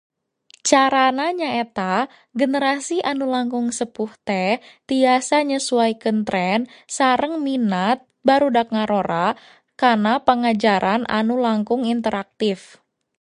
Cara 0.69 1.05
na 1.17 1.27
nyaeta 1.39 1.93
generasi 2.39 2.97
anu 3.11 3.25
langkung 3.35 3.67
sepuh 3.79 4.11
teh 4.27 4.53
tiasa 4.89 5.37
nyesuaikeun 5.49 6.17
trend 6.27 6.61
sareng 6.97 7.33
minat 7.45 7.97
barudak 8.27 8.67
ngarora 8.75 9.27
kana 9.81 10.13
pangajaran 10.27 11.01
anu 11.19 11.33
langkung 11.45 11.81
interaktif. 11.95 12.59